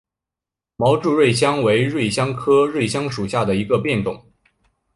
[0.77, 4.25] 毛柱瑞香为瑞香科瑞香属下的一个变种。